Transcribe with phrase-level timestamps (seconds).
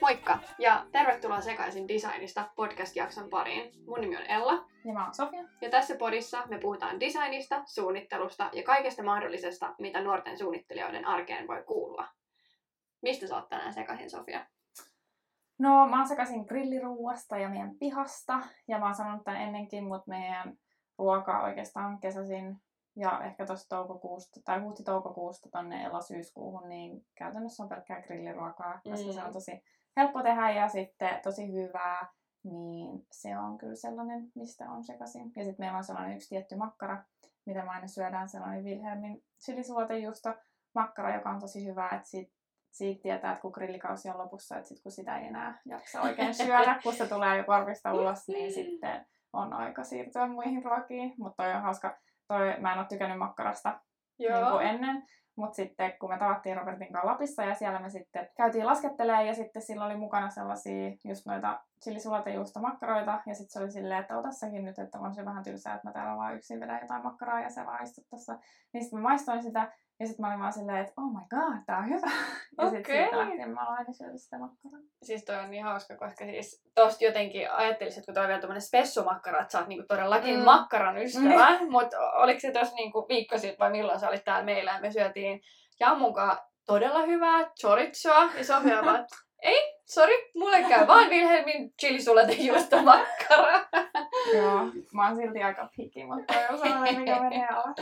[0.00, 3.72] Moikka ja tervetuloa Sekaisin designista podcast-jakson pariin.
[3.86, 4.52] Mun nimi on Ella
[4.84, 5.44] Ja mä oon Sofia.
[5.60, 11.62] ja tässä podissa me puhutaan designista, suunnittelusta ja kaikesta mahdollisesta, mitä nuorten suunnittelijoiden arkeen voi
[11.62, 12.08] kuulua.
[13.02, 14.46] Mistä sä oot tänään sekaisin, Sofia?
[15.60, 18.40] No, mä oon sekaisin grilliruuasta ja meidän pihasta.
[18.68, 20.58] Ja mä oon sanonut tän ennenkin, mutta meidän
[20.98, 22.60] ruoka oikeastaan kesäisin
[22.96, 29.12] ja ehkä tuossa toukokuusta tai huhti-toukokuusta tonne elosyyskuuhun, niin käytännössä on pelkkää grilliruokaa, koska Mm.
[29.12, 29.62] se on tosi
[29.96, 32.08] helppo tehdä ja sitten tosi hyvää.
[32.44, 35.32] Niin se on kyllä sellainen, mistä on sekaisin.
[35.36, 37.04] Ja sitten meillä on sellainen yksi tietty makkara,
[37.46, 40.34] mitä me aina syödään, sellainen Wilhelmin chilisuotejuusto
[40.74, 42.32] makkara, joka on tosi hyvä, että siitä,
[42.70, 46.34] siitä tietää, että kun grillikausi on lopussa, että sit kun sitä ei enää jaksa oikein
[46.34, 51.14] syödä, kun se tulee jo korvista ulos, niin sitten on aika siirtyä muihin ruokiin.
[51.18, 51.98] Mutta toi on hauska.
[52.28, 53.80] Toi, mä en ole tykännyt makkarasta
[54.18, 55.02] niin kuin ennen.
[55.36, 59.34] Mutta sitten kun me tavattiin Robertin kanssa Lapissa ja siellä me sitten käytiin laskettelemaan ja
[59.34, 64.64] sitten sillä oli mukana sellaisia just noita chilisulatejuustomakkaroita ja sitten se oli silleen, että otassakin
[64.64, 67.50] nyt, että on se vähän tylsää, että mä täällä vaan yksin vedän jotain makkaraa ja
[67.50, 68.38] se vaan istut tossa.
[68.72, 71.62] Niin sitten mä maistoin sitä ja sitten mä olin vaan silleen, että oh my god,
[71.66, 72.10] tää on hyvä.
[72.58, 73.02] Ja sitten Okei.
[73.04, 74.80] siitä lähtien mä oon aina syönyt sitä makkaraa.
[75.02, 78.40] Siis toi on niin hauska, koska siis tosta jotenkin ajattelisit, että kun toi on vielä
[78.40, 80.44] tämmönen spessumakkara, että sä oot niinku todellakin Mm.
[80.44, 81.70] makkaran ystävä, mm.
[81.70, 84.90] mutta oliko se tossa niinku viikko sitten vai milloin sä olit täällä meillä ja me
[84.90, 85.40] syötiin
[85.80, 89.06] Jammunkaan todella hyvää chorizoa ja Sofia vaan,
[89.42, 93.60] ei, sori, mulle käy vaan Wilhelmin chilisuletejuusto makkara.
[94.36, 97.76] Joo, mä oon silti aika piki, mutta toi on sellainen, mikä menee alas.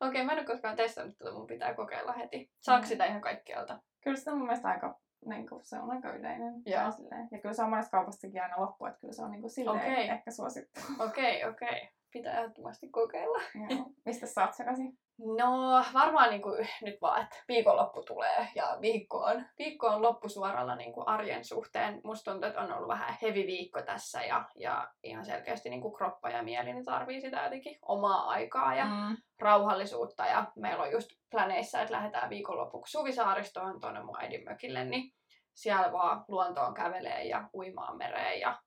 [0.00, 2.50] Okei, mä en ole koskaan testannut tätä, mun pitää kokeilla heti.
[2.60, 2.88] Saako Mm.
[2.88, 3.78] sitä ihan kaikkialta?
[4.04, 6.54] Kyllä sitä mun mielestä aika, niin kuin, se on aika yleinen.
[6.96, 7.28] Silleen.
[7.30, 9.92] Ja kyllä se on monesta kaupastakin aina loppu, että kyllä se on niin kuin silleen
[9.92, 10.08] Okei.
[10.08, 10.80] ehkä suosittu.
[10.98, 11.88] Okei, okei.
[12.14, 13.38] Pitää ehdottomasti kokeilla.
[13.70, 13.86] Joo.
[14.06, 14.98] Mistä sä oot sekaisin?
[15.18, 15.50] No
[15.94, 20.92] varmaan niin kuin, nyt vaan, että viikonloppu tulee ja viikko on, viikko on loppusuoralla niin
[20.92, 22.00] kuin arjen suhteen.
[22.04, 25.94] Musta tuntuu, että on ollut vähän heavy viikko tässä ja, ja ihan selkeästi niin kuin
[25.94, 29.16] kroppa ja mieli niin tarvii sitä jotenkin omaa aikaa ja Mm.
[29.40, 30.26] rauhallisuutta.
[30.26, 35.12] Ja meillä on just planeissa, että lähdetään viikonlopuksi Suvisaaristoon tuonne mun äidin mökille, niin
[35.54, 38.58] siellä vaan luontoon kävelee ja uimaan mereen ja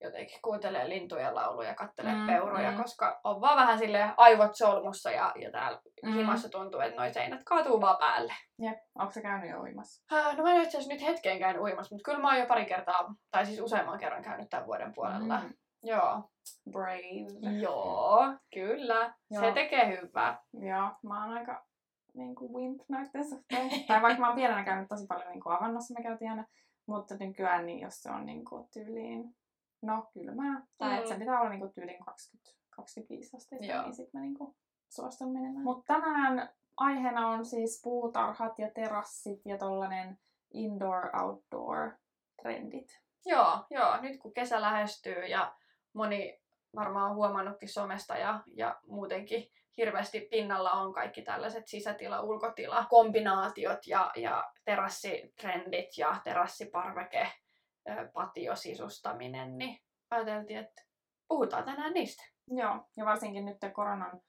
[0.00, 2.76] jotenkin kuuntelee lintujen lauluja ja kattelee Mm, peuroja, mm.
[2.82, 6.12] koska on vaan vähän sille aivot solmussa ja, ja täällä Mm.
[6.12, 8.32] himassa tuntuu, että noi seinät kaatuu vaan päälle.
[8.58, 8.78] Jep.
[8.98, 10.16] Onko se käynyt jo uimassa?
[10.16, 12.46] Äh, No mä en itse asiassa nyt hetkeen käynyt uimassa, mutta kyllä mä oon jo
[12.46, 15.40] pari kertaa, tai siis useamman kerran käynyt tämän vuoden puolella.
[15.40, 15.52] Mm.
[15.82, 16.22] Joo.
[16.70, 17.58] Brave.
[17.60, 18.18] Joo,
[18.54, 19.14] kyllä.
[19.30, 19.42] Joo.
[19.42, 20.38] Se tekee hyvää.
[20.52, 21.64] Joo, mä oon aika
[22.14, 23.70] niin kuin wimp noiden suhteen.
[23.88, 26.44] tai vaikka mä oon pienenä käynyt tosi paljon niin kuin avannossa, me käytiin aina.
[26.88, 29.24] Mutta nykyään, niin jos se on niin kuin tyyliin,
[29.86, 30.94] no kylmää, tai mm.
[30.94, 31.14] että Mm.
[31.14, 33.82] se pitää olla niin kuin tyyliin 20, 25 astetta, Joo.
[33.82, 34.56] niin sitten mä niin kuin
[34.88, 35.64] suostun menemään.
[35.64, 40.18] Mutta tänään aiheena on siis puutarhat ja terassit ja tollanen
[40.54, 41.90] indoor-outdoor
[42.42, 43.00] trendit.
[43.26, 44.00] Joo, joo.
[44.00, 45.54] Nyt kun kesä lähestyy ja
[45.92, 46.40] moni
[46.74, 54.44] varmaan on huomannutkin somesta ja, ja muutenkin hirveästi pinnalla on kaikki tällaiset sisätila-ulkotila-kombinaatiot ja, ja
[54.64, 57.28] terassitrendit ja terassiparveke,
[58.12, 59.78] patiosisustaminen, niin
[60.10, 60.82] ajateltiin, että
[61.28, 62.22] puhutaan tänään niistä.
[62.50, 64.20] Joo, ja varsinkin nyt koronan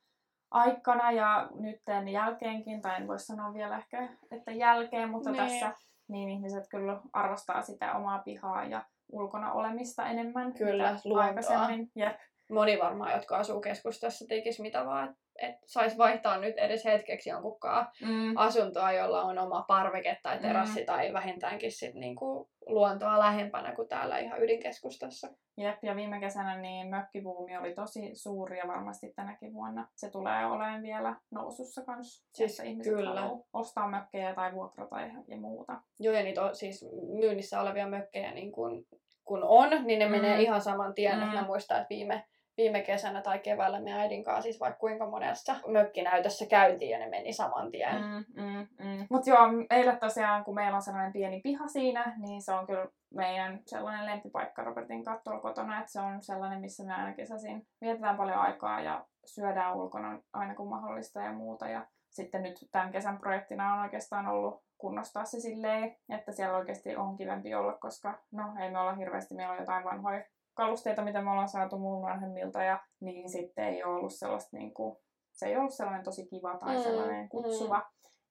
[0.51, 5.43] aikana ja nytten jälkeenkin, tai en voi sanoa vielä ehkä, että jälkeen, mutta Niin.
[5.43, 5.73] tässä
[6.07, 10.53] niin ihmiset kyllä arvostaa sitä omaa pihaa ja ulkona olemista enemmän.
[10.53, 11.23] Kyllä, luontoa.
[11.23, 11.91] Aikaisemmin.
[11.95, 12.19] Jep.
[12.51, 17.29] Moni varmaan, jotka asuu keskustassa, tekisi mitä vaan, että et sais vaihtaa nyt edes hetkeksi
[17.29, 18.33] jonkunkaan Mm.
[18.37, 20.85] asuntoa, jolla on oma parveke tai terassi Mm.
[20.85, 25.27] tai vähintäänkin sit niinku luontoa lähempänä kuin täällä ihan ydinkeskustassa.
[25.57, 30.45] Jep, ja viime kesänä niin mökkibuumi oli tosi suuri ja varmasti tänäkin vuonna se tulee
[30.45, 32.27] olemaan vielä nousussa kanssa.
[32.33, 33.29] Siis että ihmiset kyllä.
[33.53, 35.81] ostaa mökkejä tai vuokrata ja, ja muuta.
[35.99, 36.85] Joo, ja niitä on siis
[37.19, 38.85] myynnissä olevia mökkejä niin kun,
[39.25, 40.11] kun on, niin ne Mm.
[40.11, 40.21] mm.
[40.21, 41.19] menee ihan saman tien.
[41.19, 41.25] Mm.
[41.25, 41.31] Mm.
[41.33, 42.23] Mä muistan, että viime,
[42.57, 47.09] viime kesänä tai keväällä me äidin kanssa siis vaikka kuinka monessa mökkinäytössä käytiin ja ne
[47.09, 47.95] meni saman tien.
[48.01, 48.43] Mm.
[48.43, 49.07] Mm, mm.
[49.09, 52.87] Mutta joo, meillä tosiaan, kun meillä on sellainen pieni piha siinä, niin se on kyllä
[53.13, 58.17] meidän sellainen lempipaikka Robertin tuolla kotona, että se on sellainen, missä me aina kesäisin vietetään
[58.17, 61.69] paljon aikaa ja syödään ulkona aina kun mahdollista ja muuta.
[61.69, 66.95] Ja sitten nyt tämän kesän projektina on oikeastaan ollut kunnostaa se silleen, että siellä oikeasti
[66.95, 70.23] on kivempi olla, koska no ei me olla hirveästi, meillä on jotain vanhoja
[70.57, 74.73] kalusteita, mitä me ollaan saatu muun vanhemmilta ja niin sitten ei ole ollut sellaista niin
[74.73, 74.97] kuin,
[75.33, 77.81] se ei ollut sellainen tosi kiva tai Mm, sellainen kutsuva.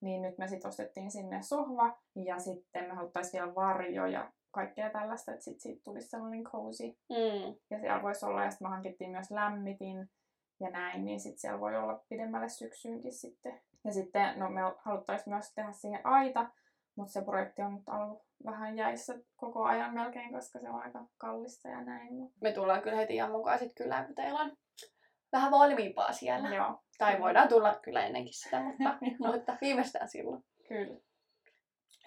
[0.01, 4.91] Niin nyt me sitten ostettiin sinne sohva ja sitten me haluttaisiin vielä varjo ja kaikkea
[4.91, 6.87] tällaista, että sit siitä tulisi sellainen cozy.
[6.87, 7.55] Mm.
[7.71, 10.11] Ja siellä voisi olla, ja sitten me hankittiin myös lämmitin
[10.61, 13.61] ja näin, niin sitten siellä voi olla pidemmälle syksyynkin sitten.
[13.85, 16.51] Ja sitten, no me haluttaisiin myös tehdä siihen aita,
[16.97, 21.07] mutta se projekti on nyt ollut vähän jäissä koko ajan melkein, koska se on aika
[21.19, 22.13] kallista ja näin.
[22.43, 24.57] Me tullaan kyllä heti ihan mukaan sit kylään, kun teillä on
[25.33, 26.55] vähän valmiimpaa siellä.
[26.55, 28.99] Joo, Tai voidaan tulla kyllä ennenkin sitä, mutta,
[29.33, 30.45] mutta viimeistään silloin.
[30.69, 31.01] kyllä.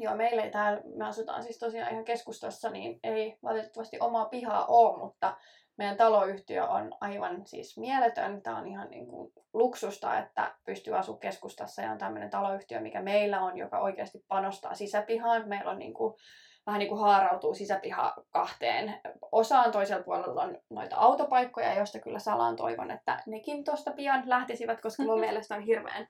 [0.02, 4.66] Joo, meillä ei täällä, me asutaan siis tosiaan ihan keskustassa, niin ei valitettavasti omaa pihaa
[4.66, 5.38] ole, mutta
[5.80, 8.42] meidän taloyhtiö on aivan siis mieletön.
[8.42, 13.02] Tämä on ihan niin kuin luksusta, että pystyy asumaan keskustassa ja on tämmöinen taloyhtiö, mikä
[13.02, 15.48] meillä on, joka oikeasti panostaa sisäpihaan.
[15.48, 16.14] Meillä on niin kuin,
[16.66, 19.00] vähän niin kuin haarautuu sisäpiha kahteen
[19.32, 19.72] osaan.
[19.72, 25.04] Toisella puolella on noita autopaikkoja, joista kyllä salaan toivon, että nekin tuosta pian lähtisivät, koska
[25.04, 26.08] mun mielestä on hirveän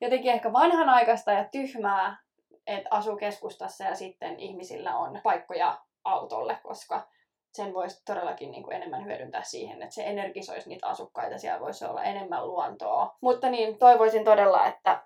[0.00, 2.18] jotenkin ehkä vanhanaikaista ja tyhmää,
[2.66, 7.08] että asuu keskustassa ja sitten ihmisillä on paikkoja autolle, koska
[7.52, 11.84] sen voisi todellakin niin kuin enemmän hyödyntää siihen, että se energisoisi niitä asukkaita, siellä voisi
[11.84, 13.16] olla enemmän luontoa.
[13.20, 15.02] Mutta niin, toivoisin todella, että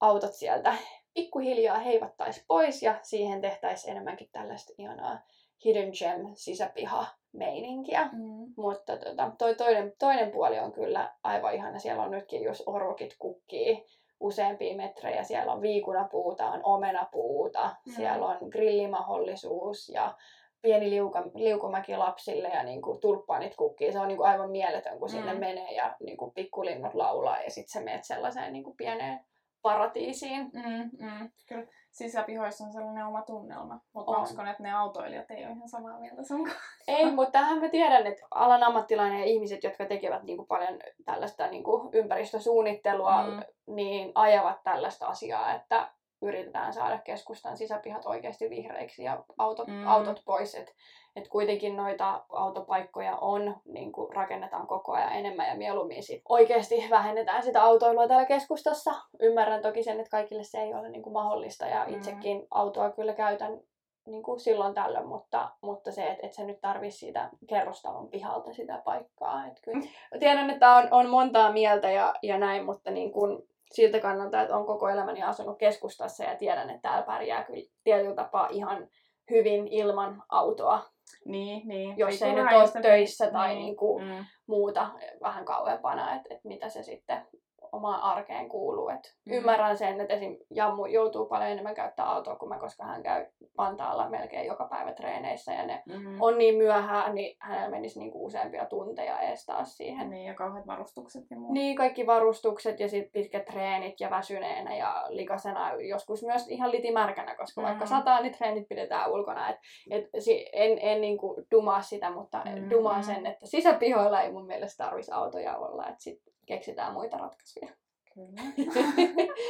[0.00, 0.74] autot sieltä
[1.14, 5.18] pikkuhiljaa heivattaisi pois ja siihen tehtäisiin enemmänkin tällaista ihanaa
[5.64, 8.08] hidden gem sisäpiha meininkiä.
[8.12, 8.52] Mm.
[8.56, 11.78] Mutta tota, toi toinen, toinen puoli on kyllä aivan ihana.
[11.78, 13.86] Siellä on nytkin, jos orvokit kukkii
[14.20, 15.22] useampia metrejä.
[15.22, 17.92] Siellä on viikunapuuta, on omenapuuta, Mm.
[17.92, 20.14] siellä on grillimahdollisuus ja
[20.62, 23.92] pieni liuka, liukumäki lapsille ja niin kuin tulppaanit kukkii.
[23.92, 25.40] Se on niin kuin aivan mieletön, kun sinne Mm.
[25.40, 29.20] menee ja niin kuin pikkulinnut laulaa ja sitten sä menet sellaiseen niin kuin pieneen
[29.62, 30.50] paratiisiin.
[30.52, 31.66] Mm, mm, kyllä.
[31.90, 36.00] Sisäpihoissa on sellainen oma tunnelma, mutta mä uskon, että ne autoilijat ei ole ihan samaa
[36.00, 36.62] mieltä sun kanssa.
[36.88, 40.78] Ei, mutta tähän mä tiedän, että alan ammattilainen ja ihmiset, jotka tekevät niin kuin paljon
[41.04, 43.42] tällaista niin kuin ympäristösuunnittelua, Mm.
[43.74, 45.88] niin ajavat tällaista asiaa, että
[46.22, 49.86] yritetään saada keskustan sisäpihat oikeasti vihreiksi ja autot, Mm.
[49.86, 50.54] autot pois.
[50.54, 50.72] Että
[51.16, 56.86] et kuitenkin noita autopaikkoja on, niin kuin rakennetaan koko ajan enemmän ja mieluummin sit oikeasti
[56.90, 58.90] vähennetään sitä autoilua täällä keskustassa.
[59.20, 61.94] Ymmärrän toki sen, että kaikille se ei ole niin kuin mahdollista ja Mm.
[61.94, 63.60] itsekin autoa kyllä käytän
[64.06, 68.52] niin kuin silloin tällöin, mutta, mutta se, että et se nyt tarvii siitä kerrostalon pihalta
[68.52, 69.46] sitä paikkaa.
[69.46, 69.86] Et kyllä,
[70.18, 74.56] tiedän, että on, on montaa mieltä ja, ja näin, mutta niin kuin siltä kannalta, että
[74.56, 78.88] on koko elämäni asunut keskustassa ja tiedän, että täällä pärjää kyllä tietyllä tapaa ihan
[79.30, 80.82] hyvin ilman autoa,
[81.24, 81.98] Niin, niin.
[81.98, 83.64] jos ei nyt Riippuu ole töissä tai niin.
[83.64, 84.90] niin kuin Mm, muuta
[85.22, 87.26] vähän kauempana, että, että mitä se sitten
[87.72, 88.88] omaan arkeen kuuluu.
[88.88, 89.32] Et Mm.
[89.32, 90.36] Ymmärrän sen, että esim.
[90.50, 93.26] Jammu joutuu paljon enemmän käyttää autoa kuin mä, koska hän käy
[93.58, 96.22] Vantaalla melkein joka päivä treeneissä ja ne mm.
[96.22, 100.10] on niin myöhään, niin hänellä menisi niinku useampia tunteja edes taas siihen.
[100.10, 101.52] Niin, ja kauheat varustukset ja muut.
[101.52, 107.34] Niin, kaikki varustukset ja sitten pitkät treenit ja väsyneenä ja likasena, joskus myös ihan litimärkänä,
[107.36, 107.66] koska Mm.
[107.66, 109.50] vaikka sataa, niin treenit pidetään ulkona.
[109.50, 109.56] Et,
[109.90, 113.02] et, si, en en niinku dumaa sitä, mutta Mm, dumaan mm.
[113.02, 117.68] sen, että sisäpihoilla ei mun mielestä tarvitsisi autoja olla, että sitten keksitään muita ratkaisuja.
[118.14, 118.42] Kyllä.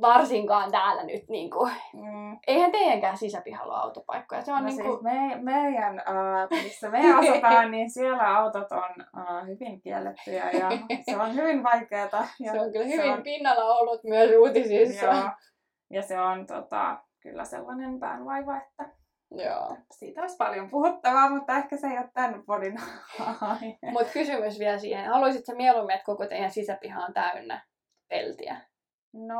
[0.00, 2.38] Varsinkaan täällä nyt, niinku, Mm.
[2.46, 4.42] eihän teidänkään sisäpihalla ole autopaikkoja.
[4.42, 9.04] Se on No niinku, siis me, meidän, äh, missä me asutaan, niin siellä autot on
[9.18, 10.68] äh, hyvin kiellettyjä ja
[11.10, 12.26] se on hyvin vaikeaa.
[12.40, 15.06] Ja se on kyllä se hyvin on- pinnalla ollut myös uutisissa.
[15.06, 15.30] Joo.
[15.90, 18.88] Ja se on tota, kyllä sellainen päänvaiva, että
[19.30, 19.76] Joo.
[19.90, 22.80] siitä olisi paljon puhuttavaa, mutta ehkä se ei ole tämän podin.
[23.92, 25.06] Mutta kysymys vielä siihen.
[25.06, 27.64] Haluaisitko mieluummin, että koko teidän sisäpiha on täynnä
[28.08, 28.60] peltiä?
[29.12, 29.36] No,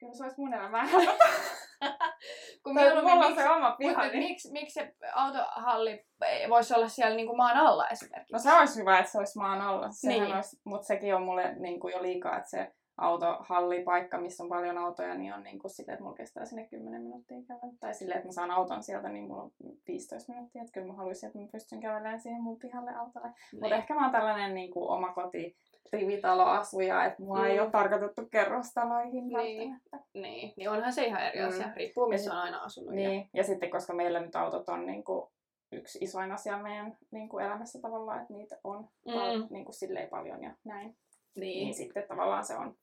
[0.00, 0.84] kyllä se olisi mun elämää.
[2.62, 4.02] Kun mieluummin, mulla on miksi, se oma mutta piha.
[4.02, 4.18] Niin...
[4.18, 6.04] miksi, miksi se autohalli
[6.48, 8.32] voisi olla siellä niin kuin maan alla esimerkiksi?
[8.32, 9.88] No se olisi hyvä, että se olisi maan alla.
[9.90, 10.34] Sehän Niin.
[10.34, 14.78] olisi, mutta sekin on mulle niin kuin jo liikaa, että se autohallipaikka, missä on paljon
[14.78, 17.76] autoja, niin on niin kuin silleen, että mulla kestää sinne 10 minuuttia kävellä.
[17.80, 19.50] Tai silleen, että mä saan auton sieltä, niin mulla on
[19.88, 20.62] 15 minuuttia.
[20.62, 23.26] Että kyllä mä haluaisin, että mä pystyn kävelemään siihen mun pihalle autolle.
[23.28, 23.60] Niin.
[23.62, 25.56] Mutta ehkä mä oon tällainen niin kuin oma koti
[25.92, 27.62] rivitaloasuja, että mua ei Mm.
[27.62, 29.80] ole tarkoitettu kerrostaloihin Niin.
[30.14, 31.48] Niin, niin onhan se ihan eri Mm.
[31.48, 31.68] asia.
[31.76, 32.90] Riippuu missä on aina asunut.
[32.94, 33.08] Ja...
[33.08, 35.26] Niin, ja sitten koska meillä nyt autot on niin kuin
[35.72, 39.46] yksi isoin asia meidän niin kuin elämässä tavallaan, että niitä on pal- Mm.
[39.50, 40.96] niin kuin silleen paljon ja näin.
[41.36, 41.64] Niin.
[41.64, 42.74] Niin sitten tavallaan se on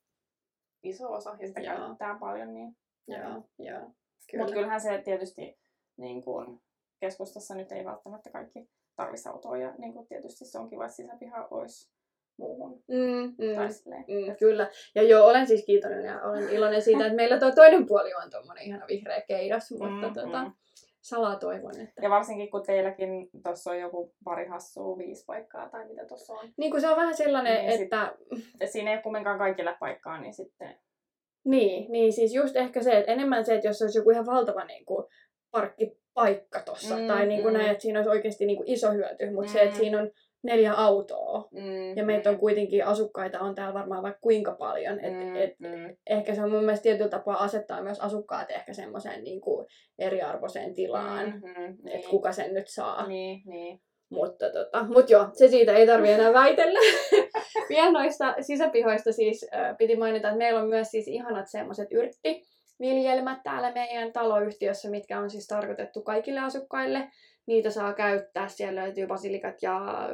[0.84, 1.78] iso osa ja sitä Joo.
[1.78, 2.54] käytetään paljon.
[2.54, 2.76] Niin.
[3.08, 3.92] Joo, joo.
[4.38, 5.58] Mutta kyllähän se tietysti
[5.98, 6.62] niin kuin
[7.00, 10.96] keskustassa nyt ei välttämättä kaikki tarvitsisi autoa ja niin kuin tietysti se on kiva, että
[10.96, 11.94] sisäpiha olisi
[12.38, 12.84] muuhun.
[12.88, 13.56] Mm, mm.
[13.56, 13.68] Tai.
[13.98, 14.70] Mm, kyllä.
[14.96, 18.30] Ja joo, olen siis kiitollinen ja olen iloinen siitä, että meillä tuo toinen puoli on
[18.30, 20.54] tuommoinen ihana vihreä keidas, mutta Mm, tota, mm.
[21.04, 22.02] Salaa toivon, että...
[22.02, 26.50] Ja varsinkin kun teilläkin tuossa on joku pari hassua viisi paikkaa tai mitä tuossa on.
[26.58, 28.16] Niin kuin se on vähän sellainen, Niin, sit- että...
[28.60, 30.80] Ja siinä ei ole kumminkaan kaikille paikkaa, niin sitten
[31.46, 34.64] Niin, niin, siis just ehkä se, että enemmän se, että jos olisi joku ihan valtava
[34.66, 35.06] niin kuin,
[35.52, 36.96] parkkipaikka tossa.
[36.98, 37.54] Mm, tai niinku mm.
[37.54, 39.30] näin, että siinä olisi oikeasti niinku iso hyöty.
[39.32, 39.54] Mutta Mm.
[39.54, 40.12] se, että siinä on
[40.44, 41.48] neljä autoa.
[41.52, 45.00] Mm, Ja meitä on kuitenkin asukkaita on täällä varmaan vaikka kuinka paljon.
[45.00, 45.96] Et, mm, et, mm.
[46.10, 49.68] ehkä se on mun mielestä tietyllä tapaa asettaa myös asukkaat ehkä semmoiseen niinku
[50.00, 51.26] eriarvoiseen tilaan.
[51.26, 52.10] Mm, mm, Että niin.
[52.10, 53.08] kuka sen nyt saa.
[53.08, 53.80] Niin, niin.
[54.10, 56.80] Mutta tota, mut joo, se siitä ei tarvi enää väitellä.
[57.70, 61.92] Vielä noista sisäpihoista siis äh, piti mainita, että meillä on myös siis ihanat semmoiset
[62.80, 67.10] yrttiviljelmät täällä meidän taloyhtiössä, mitkä on siis tarkoitettu kaikille asukkaille.
[67.46, 70.10] Niitä saa käyttää, siellä löytyy basilikat ja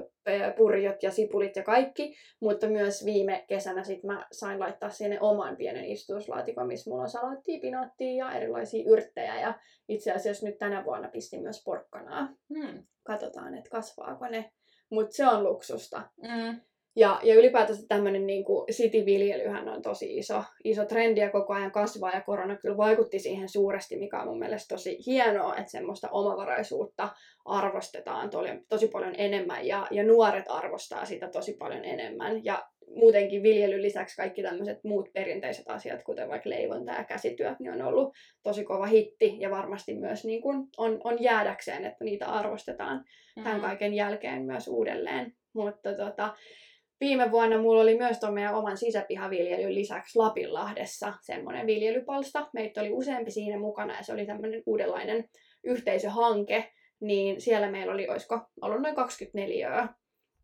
[0.58, 5.56] purjot ja sipulit ja kaikki, mutta myös viime kesänä sit mä sain laittaa sinne oman
[5.56, 9.40] pienen istutuslaatikon, missä mulla on salaattia, pinaattia ja erilaisia yrttejä.
[9.40, 9.54] Ja
[9.90, 12.84] itse asiassa nyt tänä vuonna pistin myös porkkanaa Mm.
[13.04, 14.52] katsotaan, että kasvaako ne.
[14.90, 16.02] Mutta se on luksusta.
[16.22, 16.62] Mm.
[17.00, 22.12] Ja, ja ylipäätänsä tämmöinen niin cityviljelyhän on tosi iso, iso trendi ja koko ajan kasvaa
[22.12, 27.10] ja korona kyllä vaikutti siihen suuresti, mikä on mun mielestä tosi hienoa, että semmoista omavaraisuutta
[27.46, 32.46] arvostetaan tosi, tosi paljon enemmän ja, ja nuoret arvostaa sitä tosi paljon enemmän.
[32.46, 37.74] Ja muutenkin viljelyn lisäksi kaikki tämmöiset muut perinteiset asiat, kuten vaikka leivonta ja käsityöt, niin
[37.74, 38.14] on ollut
[38.44, 43.58] tosi kova hitti ja varmasti myös niin kuin on, on jäädäkseen, että niitä arvostetaan tämän
[43.58, 43.62] Mm.
[43.62, 45.34] kaiken jälkeen myös uudelleen.
[45.54, 46.36] Mutta tota,
[47.00, 52.50] viime vuonna mulla oli myös tuon meidän oman sisäpihaviljelyn lisäksi Lapinlahdessa semmoinen viljelypalsta.
[52.54, 55.30] Meitä oli useampi siinä mukana ja se oli tämmöinen uudenlainen
[55.64, 56.72] yhteisöhanke.
[57.00, 59.88] Niin siellä meillä oli, olisiko ollut noin 24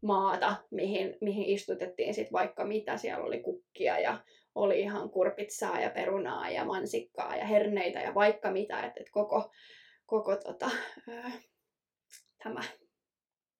[0.02, 2.98] maata, mihin, mihin istutettiin sit vaikka mitä.
[2.98, 4.20] Siellä oli kukkia ja
[4.56, 8.84] oli ihan kurpitsaa ja perunaa ja mansikkaa ja herneitä ja vaikka mitä.
[8.84, 9.52] Että et koko,
[10.06, 10.70] koko tota,
[12.44, 12.62] tämä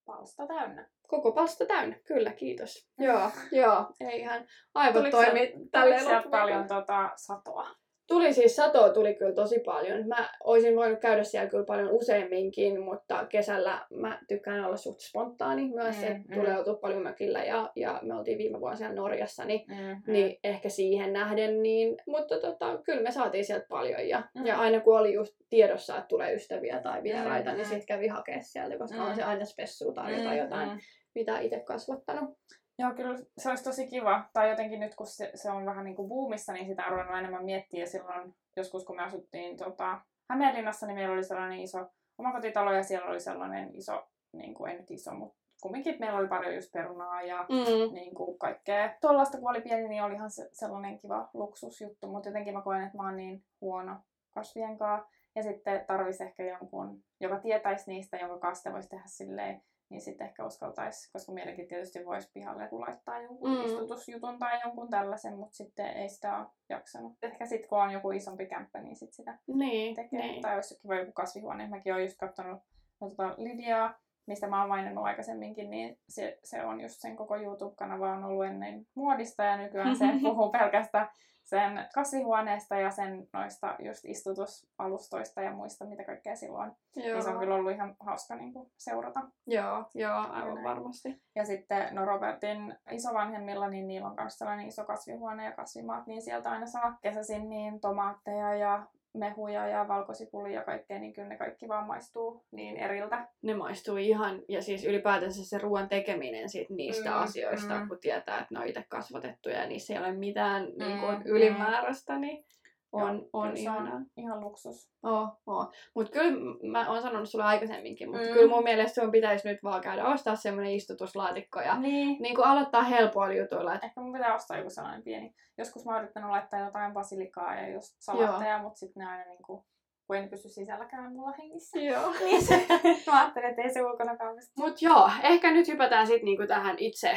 [0.06, 0.88] Palsta täynnä.
[1.08, 2.88] Koko palsta täynnä, kyllä, kiitos.
[2.98, 3.30] Joo,
[3.62, 7.70] joo, ei ihan aivot toimi tälleen paljon tota, satoa?
[8.08, 10.08] Tuli siis satoa, tuli kyllä tosi paljon.
[10.08, 15.68] Mä olisin voinut käydä siellä kyllä paljon useamminkin, mutta kesällä mä tykkään olla suht spontaani
[15.74, 16.34] myös, Mm, mm, että mm.
[16.40, 20.12] tulee oltua paljon mökillä ja, ja me oltiin viime vuonna siellä Norjassa, niin, Mm-hmm.
[20.12, 24.46] niin ehkä siihen nähden, niin, mutta tota, kyllä me saatiin sieltä paljon ja, Mm.
[24.46, 27.70] ja aina kun oli just tiedossa, että tulee ystäviä tai vieraita, Mm, niin mm.
[27.70, 29.06] sitten kävi hakea sieltä, koska Mm.
[29.08, 30.78] on se aina spessua tarjota jotain, Mm.
[31.14, 32.30] mitä itse kasvattanut.
[32.78, 34.24] Joo, kyllä se olisi tosi kiva.
[34.32, 37.18] Tai jotenkin nyt, kun se, se on vähän niin kuin boomissa, niin sitä on ruvennut
[37.18, 37.80] enemmän miettiä.
[37.80, 41.86] Ja silloin joskus, kun me asuttiin tota, Hämeenlinnassa, niin meillä oli sellainen iso
[42.18, 46.28] omakotitalo ja siellä oli sellainen iso, niin kuin, ei nyt iso, mutta kumminkin meillä oli
[46.28, 47.94] paljon just perunaa ja Mm.
[47.94, 48.94] niin kuin kaikkea.
[49.00, 52.96] Tuollaista kun oli pieni, niin olihan se sellainen kiva luksusjuttu, mutta jotenkin mä koen, että
[52.96, 53.96] mä oon niin huono
[54.30, 55.08] kasvien kanssa.
[55.34, 60.26] Ja sitten tarvisi ehkä jonkun, joka tietäisi niistä, jonka kanssa voisi tehdä silleen, niin sitten
[60.26, 63.64] ehkä uskaltaisi, koska mielenkin tietysti voisi pihalle laittaa jonkun Mm.
[63.64, 67.12] istutusjutun tai jonkun tällaisen, mutta sitten ei sitä ole jaksanut.
[67.22, 70.20] Ehkä sitten kun on joku isompi kämppä, niin sitten sitä Niin, tekee.
[70.20, 70.42] niin.
[70.42, 71.68] Tai olisi kiva joku kasvihuone.
[71.68, 72.60] Mäkin olen just katsonut
[73.00, 73.94] no, tota Lydiaa,
[74.26, 78.46] mistä mä oon maininnut aikaisemminkin, niin se, se on just sen koko YouTube-kanava on ollut
[78.46, 81.08] ennen muodista ja nykyään se puhuu pelkästään
[81.46, 86.72] sen kasvihuoneesta ja sen noista just istutusalustoista ja muista, mitä kaikkea silloin.
[86.96, 87.14] Joo.
[87.14, 89.20] Niin se on kyllä ollut ihan hauska niin kuin, seurata.
[89.46, 90.64] Joo, joo, aivan näin.
[90.64, 91.22] varmasti.
[91.34, 96.22] Ja sitten no Robertin isovanhemmilla, niin niillä on myös sellainen iso kasvihuone ja kasvimaat, niin
[96.22, 98.86] sieltä aina saa kesäisin niin tomaatteja ja
[99.18, 103.28] mehuja ja valkosipulia ja kaikkea, niin kyllä ne kaikki vaan maistuu niin eriltä.
[103.42, 107.88] Ne maistuu ihan, ja siis ylipäätänsä se ruoan tekeminen sit niistä Mm, asioista, mm.
[107.88, 111.22] kun tietää, että ne on itse kasvatettuja ja niissä ei ole mitään niin kuin, mm.
[111.26, 112.44] ylimääräistä, niin
[112.92, 114.00] on, Joo, on ihanaa.
[114.16, 114.90] ihan luksus.
[115.02, 115.70] Oh, oh.
[115.94, 116.32] Mutta kyllä
[116.72, 118.32] mä oon sanonut sulle aikaisemminkin, mutta Mm.
[118.32, 122.22] kyllä mun mielestä sun pitäisi nyt vaan käydä ostaa semmoinen istutuslaatikko ja Niin.
[122.22, 123.74] niin kuin aloittaa helpoilla jutuilla.
[123.74, 125.34] Et, Ehkä mun pitää ostaa joku sellainen pieni.
[125.58, 129.66] Joskus mä oon yrittänyt laittaa jotain basilikaa ja just salaatteja, mutta sitten ne aina niinku,
[130.06, 131.78] kun ei ne pysy sisälläkään mulla hengissä.
[131.80, 132.10] joo.
[132.20, 132.66] Niin se,
[133.06, 134.52] mä ajattelin, että ei se ulkonakaan pysty.
[134.58, 137.16] Mut joo, ehkä nyt hypätään sitten niinku tähän itse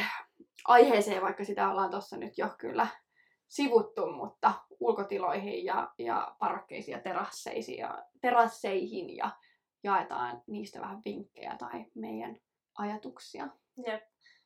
[0.67, 2.87] aiheeseen, vaikka sitä ollaan tuossa nyt jo kyllä
[3.47, 9.29] sivuttu, mutta ulkotiloihin ja, ja parvekkeisiin ja terasseisiin ja, terasseihin ja
[9.83, 12.37] jaetaan niistä vähän vinkkejä tai meidän
[12.77, 13.47] ajatuksia.
[13.87, 14.03] Jep.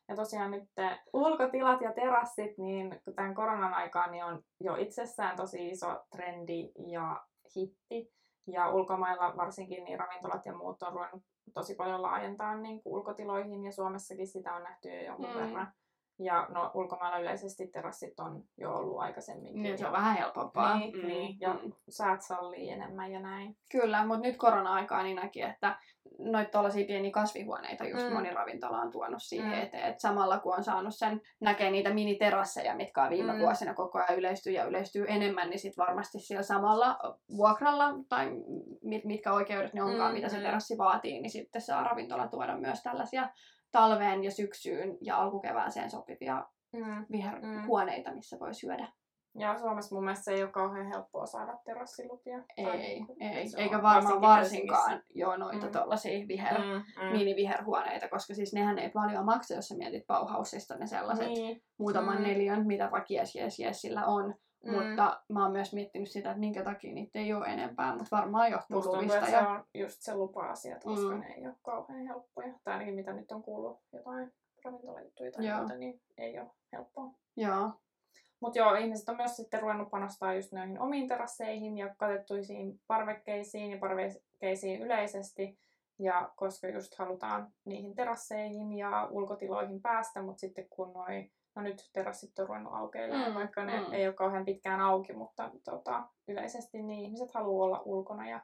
[0.08, 5.36] Ja tosiaan nyt te ulkotilat ja terassit, niin tämän koronan aikaan niin on jo itsessään
[5.36, 7.26] tosi iso trendi ja
[7.56, 8.14] hitti.
[8.46, 11.22] Ja ulkomailla varsinkin niin ravintolat ja muut on ruvennut
[11.54, 15.34] tosi paljon laajentaa niin kuin ulkotiloihin ja Suomessakin sitä on nähty jo jonkun mm.
[15.34, 15.72] verran.
[16.18, 19.62] Ja no, ulkomailla yleisesti terassit on jo ollut aikaisemminkin.
[19.62, 20.78] Niin, se on vähän helpompaa.
[20.78, 21.54] Niin, mm, niin, ja
[21.88, 23.56] säät sallii enemmän ja näin.
[23.72, 25.76] Kyllä, mutta nyt korona-aikaa niin näki, että
[26.18, 28.12] noita tuollaisia pieniä kasvihuoneita just Mm.
[28.12, 29.62] moni ravintola on tuonut siihen Mm.
[29.62, 29.84] eteen.
[29.84, 33.38] Et samalla kun on saanut sen, näkee niitä miniterasseja, mitkä on viime Mm.
[33.38, 33.42] mm.
[33.42, 36.98] vuosina koko ajan yleistyy ja yleistyy enemmän, niin sitten varmasti siellä samalla
[37.36, 38.30] vuokralla tai
[38.82, 40.42] mit, mitkä oikeudet ne onkaan, Mm, mitä se mm.
[40.42, 43.28] terassi vaatii, niin sitten saa ravintola tuoda myös tällaisia
[43.74, 47.06] talveen ja syksyyn ja alkukevääseen sopivia Mm.
[47.12, 48.88] viherhuoneita, missä voi syödä.
[49.38, 52.38] Ja Suomessa mun mielestä ei ole kauhean helppoa saada terassilupia.
[52.38, 53.48] Tai Ei, niinku, ei.
[53.48, 55.64] se eikä varmaan varsinkaan joo noita Mm.
[55.66, 55.72] mm.
[55.72, 57.12] tuollaisia viher, Mm, mm.
[57.12, 61.62] miniviherhuoneita, koska siis nehän ei paljon maksa, jos sä mietit Bauhausista ne sellaiset niin.
[61.78, 62.20] Muutaman Mm.
[62.22, 62.26] mm.
[62.28, 64.34] neliön, mitä vaikka jes, jes, jes sillä on.
[64.64, 64.70] Mm.
[64.74, 64.86] Mm.
[64.88, 68.50] Mutta mä oon myös miettinyt sitä, että minkä takia niitä ei ole enempää, mutta varmaan
[68.50, 69.26] johtuu Musta tuntuu, luvista.
[69.26, 69.48] se Ja...
[69.48, 71.20] on just se lupa-asiat, koska Mm.
[71.20, 72.52] ne ei ole kauhean helppoja.
[72.64, 74.32] Tai ainakin mitä nyt on kuullut jotain
[74.64, 75.58] ravintolajuttuja tai Joo.
[75.58, 77.10] muuta, niin ei ole helppoa.
[77.36, 77.70] Joo.
[78.40, 83.70] Mutta joo, ihmiset on myös sitten ruvennut panostaa just noihin omiin terasseihin ja katettuisiin parvekkeisiin
[83.70, 85.58] ja parvekkeisiin yleisesti.
[85.98, 91.90] Ja koska just halutaan niihin terasseihin ja ulkotiloihin päästä, mutta sitten kun noi, no nyt
[91.92, 93.92] terassit on ruvennut aukeilemaan, Mm, vaikka ne mm.
[93.92, 98.40] ei ole kauhean pitkään auki, mutta tota, yleisesti niin ihmiset haluaa olla ulkona ja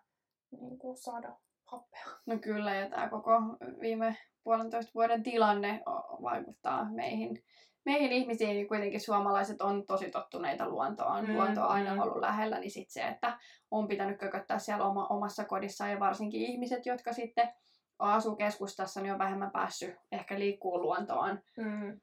[0.60, 2.04] niin kuin saada happea.
[2.26, 3.32] No kyllä, ja tämä koko
[3.80, 5.82] viime puolentoista vuoden tilanne
[6.22, 7.44] vaikuttaa meihin,
[7.84, 8.50] meihin ihmisiin.
[8.50, 11.24] Niin kuitenkin suomalaiset on tosi tottuneita luontoon.
[11.24, 12.00] Mm, Mm, Luonto on aina mm.
[12.00, 13.38] ollut lähellä, niin sitten se, että
[13.70, 15.90] on pitänyt kököttää siellä oma, omassa kodissaan.
[15.90, 17.52] Ja varsinkin ihmiset, jotka sitten
[17.98, 22.00] asuu keskustassa, niin on vähemmän päässyt ehkä liikkuu luontoon Mm.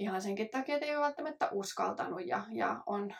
[0.00, 3.14] Ihan senkin takia, että ei ole välttämättä uskaltanut ja, ja on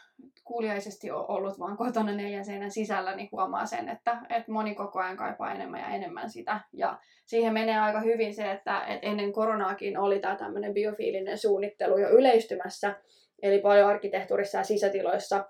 [0.44, 5.16] kuuliaisesti ollut vaan kotona neljän seinän sisällä, niin huomaa sen, että, että moni koko ajan
[5.16, 6.60] kaipaa enemmän ja enemmän sitä.
[6.72, 11.98] Ja siihen menee aika hyvin se, että, että ennen koronaakin oli tämä tämmöinen biofiilinen suunnittelu
[11.98, 12.96] jo yleistymässä,
[13.42, 15.44] eli paljon arkkitehtuurissa ja sisätiloissa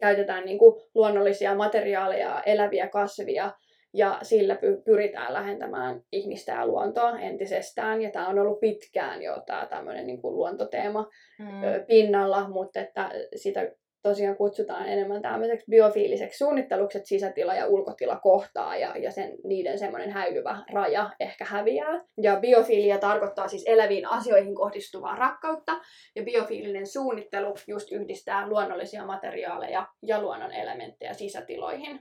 [0.00, 3.52] käytetään niin kuin luonnollisia materiaaleja, eläviä kasvia,
[3.94, 8.02] ja sillä py- pyritään lähentämään ihmistä ja luontoa entisestään.
[8.02, 11.06] Ja tämä on ollut pitkään jo tämä tämmöinen niin kuin luontoteema
[11.38, 11.46] Mm.
[11.86, 13.70] pinnalla, mutta että sitä
[14.02, 19.78] tosiaan kutsutaan enemmän tämmöiseksi biofiiliseksi suunnitteluksi, että sisätila ja ulkotila kohtaa ja, ja sen, niiden
[19.78, 22.04] semmoinen häilyvä raja ehkä häviää.
[22.22, 25.72] Ja biofiilia tarkoittaa siis eläviin asioihin kohdistuvaa rakkautta
[26.16, 32.00] ja biofiilinen suunnittelu just yhdistää luonnollisia materiaaleja ja luonnon elementtejä sisätiloihin.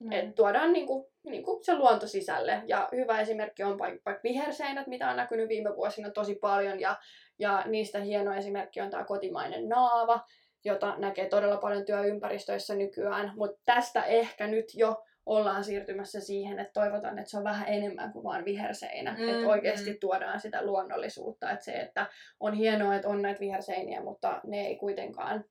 [0.00, 0.12] Mm.
[0.12, 2.62] Et tuodaan niinku, niinku se luonto sisälle.
[2.66, 6.80] Ja hyvä esimerkki on vaikka, vaikka viherseinät, mitä on näkynyt viime vuosina tosi paljon.
[6.80, 6.96] Ja,
[7.38, 10.20] ja niistä hieno esimerkki on tämä kotimainen naava,
[10.64, 13.32] jota näkee todella paljon työympäristöissä nykyään.
[13.36, 18.12] Mutta tästä ehkä nyt jo ollaan siirtymässä siihen, että toivotaan, että se on vähän enemmän
[18.12, 19.16] kuin vain viherseinä.
[19.18, 19.98] Mm, että oikeasti mm.
[20.00, 21.50] tuodaan sitä luonnollisuutta.
[21.50, 22.06] Että se, että
[22.40, 25.44] on hienoa, että on näitä viherseiniä, mutta ne ei kuitenkaan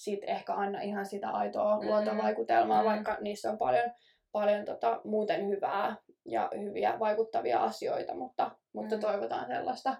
[0.00, 2.88] sit ehkä anna ihan sitä aitoa Mm, luontovaikutelmaa, mm.
[2.88, 3.90] vaikka niissä on paljon,
[4.32, 9.00] paljon tota, muuten hyvää ja hyviä vaikuttavia asioita, mutta, mutta Mm.
[9.00, 9.96] toivotaan sellaista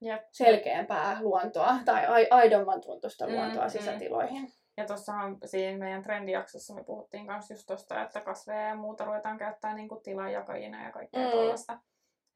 [0.00, 0.22] Jep.
[0.32, 3.70] selkeämpää luontoa tai ai- aidomman tuntusta Mm, luontoa mm.
[3.70, 4.48] sisätiloihin.
[4.76, 9.38] Ja tuossahan siinä meidän trendijaksossa me puhuttiin myös just tuosta, että kasveja ja muuta ruvetaan
[9.38, 11.30] käyttää niin kuin tilanjakajina ja kaikkea mm.
[11.30, 11.78] tuollaista.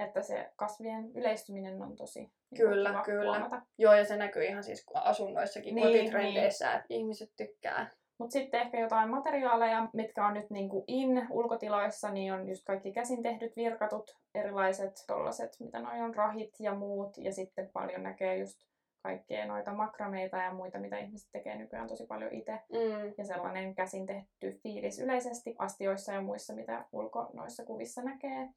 [0.00, 3.31] Että se kasvien yleistyminen on tosi niin Kyllä, kyllä.
[3.31, 3.62] huomata.
[3.78, 7.90] Joo, ja se näkyy ihan siis asunnoissakin, Niin, kotitrendeissä, että ihmiset tykkää.
[8.18, 12.92] Mutta sitten ehkä jotain materiaaleja, mitkä on nyt niinku in ulkotiloissa, niin on just kaikki
[12.92, 17.18] käsin tehdyt virkatut, erilaiset tollaset, mitä noi on, rahit ja muut.
[17.18, 18.59] Ja sitten paljon näkee just
[19.02, 22.52] kaikkea noita makrameita ja muita, mitä ihmiset tekee nykyään tosi paljon itse.
[22.52, 23.14] Mm.
[23.18, 28.48] Ja sellainen käsin tehty fiilis yleisesti astioissa ja muissa, mitä ulko noissa kuvissa näkee.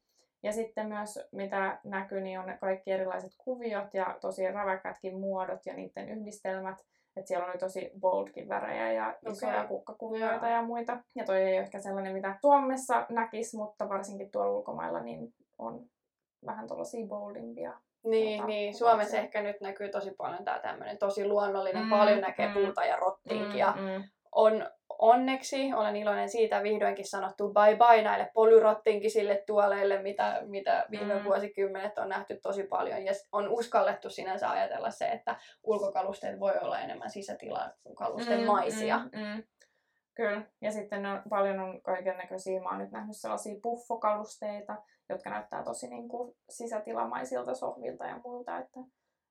[0.42, 5.74] Ja sitten myös, mitä näkyy, niin on kaikki erilaiset kuviot ja tosi räväkätkin muodot ja
[5.74, 6.78] niiden yhdistelmät.
[7.16, 9.68] Että siellä oli tosi boldkin värejä ja isoja Okei.
[9.68, 10.96] kukkakuvioita ja muita.
[11.14, 15.86] Ja toi ei ole ehkä sellainen, mitä Suomessa näkisi, mutta varsinkin tuolla ulkomailla niin on
[16.46, 17.72] vähän tuollaisia boldimpia.
[18.04, 18.74] Niin, Tota, niin.
[18.74, 22.54] Suomessa ehkä nyt näkyy tosi paljon tämä tämmöinen tosi luonnollinen, Mm, paljon näkee mm.
[22.54, 23.74] puuta ja rottinkia.
[23.76, 24.04] mm.
[24.32, 31.14] on onneksi, olen iloinen siitä, vihdoinkin sanottu bye bye näille polyrottinkisille tuoleille, mitä, mitä viime
[31.14, 31.20] Mm.
[31.20, 31.24] mm.
[31.24, 33.04] vuosikymmenet on nähty tosi paljon.
[33.04, 38.98] Ja on uskallettu sinänsä ajatella se, että ulkokalusteet voi olla enemmän sisätilakalusten mm, maisia.
[38.98, 39.20] Mm.
[39.20, 39.42] Mm, mm.
[40.14, 40.42] Kyllä.
[40.60, 42.60] Ja sitten on, paljon on kaiken näköisiä.
[42.60, 44.76] Mä oon nyt nähnyt sellaisia puffokalusteita,
[45.08, 48.58] jotka näyttää tosi niin kuin sisätilamaisilta sohvilta ja muilta.
[48.58, 48.80] Että,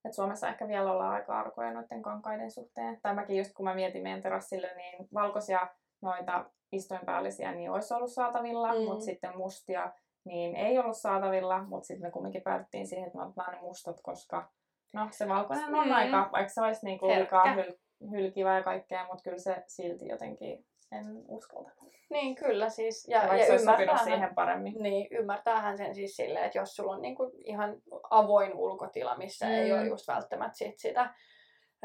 [0.05, 2.99] että Suomessa ehkä vielä ollaan aika arkoja noiden kankaiden suhteen.
[3.01, 5.67] Tai mäkin just kun mä mietin meidän terassille, niin valkoisia
[6.01, 8.81] noita istuinpäällisiä niin olisi ollut saatavilla, Mm.
[8.81, 9.91] mutta sitten mustia
[10.25, 14.01] niin ei ollut saatavilla, mutta sitten me kumminkin päädyttiin siihen, että me otetaan ne mustat,
[14.03, 14.49] koska
[14.93, 15.93] No se valkoinen on Mm.
[15.93, 17.77] aika, vaikka se olisi niinku liikaa hyl-
[18.11, 20.65] hylkivä ja kaikkea, mutta kyllä se silti jotenkin
[20.97, 21.71] en uskalta.
[22.09, 23.07] Niin, kyllä siis.
[23.07, 24.73] Ja, Ja, ja ymmärtäähän- siihen paremmin.
[24.83, 27.75] Niin, ymmärtäähän sen siis silleen, että jos sulla on niinku ihan
[28.09, 29.51] avoin ulkotila, missä mm.
[29.51, 29.77] ei Mm.
[29.79, 31.13] ole just välttämättä sit sitä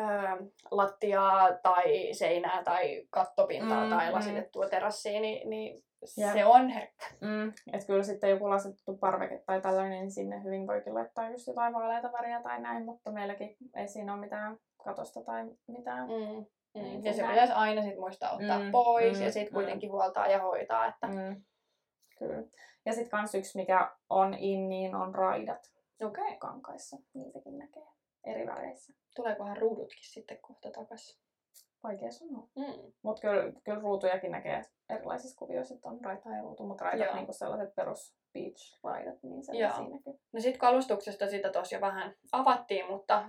[0.00, 0.02] ö,
[0.70, 4.14] lattiaa tai seinää tai kattopintaa Mm, tai mm.
[4.14, 5.82] lasitettua terassia, niin, niin
[6.16, 6.32] Jep.
[6.32, 7.06] se on herkkä.
[7.20, 11.46] Mm, että kyllä sitten joku lasitettu parveke tai tällainen, niin sinne hyvin voikin laittaa just
[11.46, 16.08] jotain vaaleita väriä tai näin, mutta meilläkin ei siinä ole mitään katosta tai mitään.
[16.08, 16.44] Mm.
[16.74, 16.82] Mm.
[16.82, 17.32] Niin, Ja se näin.
[17.32, 19.54] pitäisi aina sit muistaa ottaa Mm, pois mm, ja sitten mm.
[19.54, 20.86] kuitenkin huoltaa ja hoitaa.
[20.86, 21.06] Että...
[21.06, 21.42] Mm,
[22.18, 22.42] kyllä.
[22.86, 25.70] Ja sitten kans yksi, mikä on in, niin on raidat
[26.02, 26.24] Okei.
[26.24, 26.36] Okay.
[26.38, 26.96] kankaissa.
[27.14, 27.86] Niitäkin näkee
[28.24, 28.92] eri väreissä.
[29.16, 31.20] Tuleekohan ruudutkin sitten kohta takaisin?
[31.82, 32.48] Vaikea sanoa.
[32.56, 32.92] Mm.
[33.02, 37.16] Mutta kyllä, kyllä ruutujakin näkee erilaisissa kuvioissa, että on raita ja ruutu, mutta raidat Joo.
[37.16, 39.96] niin sellaiset perus beach-raidat, niin sellaisia Joo.
[39.96, 40.20] näkyy.
[40.32, 43.24] No sitten kalustuksesta sitä jo vähän avattiin, mutta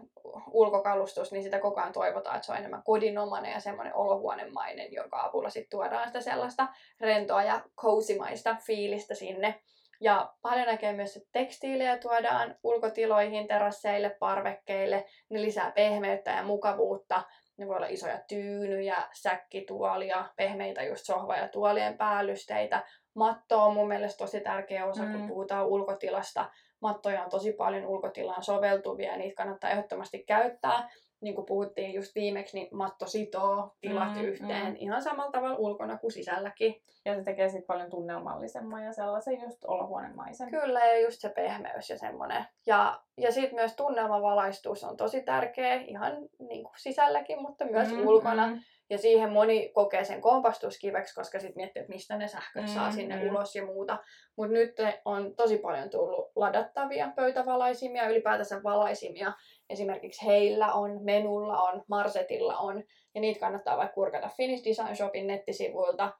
[0.52, 5.22] ulkokalustus, niin sitä koko ajan toivotaan, että se on enemmän kodinomainen ja semmoinen olohuonemainen, jonka
[5.22, 6.68] avulla sitten tuodaan sitä sellaista
[7.00, 9.62] rentoa ja cozymaista fiilistä sinne.
[10.02, 15.06] Ja paljon näkee myös, että tekstiilejä tuodaan ulkotiloihin, terasseille, parvekkeille.
[15.30, 17.24] Ne lisää pehmeyttä ja mukavuutta.
[17.62, 22.84] Ne voi olla isoja tyynyjä, säkkituolia, pehmeitä just sohva- ja tuolien päällysteitä.
[23.16, 25.28] Matto on mun mielestä tosi tärkeä osa, kun Mm.
[25.28, 26.50] puhutaan ulkotilasta.
[26.82, 30.90] Mattoja on tosi paljon ulkotilaan soveltuvia ja niitä kannattaa ehdottomasti käyttää.
[31.22, 34.76] Niin kuin puhuttiin just viimeksi, niin matto sitoo tilat Mm, yhteen mm.
[34.80, 36.82] ihan samalla tavalla ulkona kuin sisälläkin.
[37.06, 40.52] Ja se tekee sitten paljon tunnelmallisemman ja sellaisen just olohuonemaisen.
[40.52, 42.46] Kyllä, ja just se pehmeys ja semmoinen.
[42.66, 48.08] Ja, ja sitten myös tunnelmavalaistus on tosi tärkeä ihan niin kuin sisälläkin, mutta myös Mm,
[48.08, 48.48] ulkona.
[48.48, 48.60] mm.
[48.90, 52.96] Ja siihen moni kokee sen kompastuskiveksi, koska sitten miettii, että mistä ne sähköt saa Mm,
[52.96, 53.30] sinne mm.
[53.30, 53.98] ulos ja muuta.
[54.36, 59.34] Mutta nyt on tosi paljon tullut ladattavia pöytävalaisimia, ylipäätänsä valaisimia.
[59.72, 62.84] Esimerkiksi Heillä on, Menulla on, Marsetilla on.
[63.16, 66.14] Ja niitä kannattaa vaikka kurkata Finnish Design Shopin nettisivuilta.